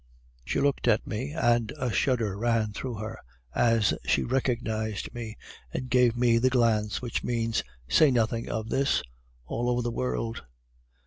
[0.43, 3.19] "She looked at me, and a shudder ran through her
[3.53, 5.37] as she recognized me,
[5.71, 9.03] and gave me the glance which means, 'Say nothing of this,'
[9.45, 10.47] all the world over.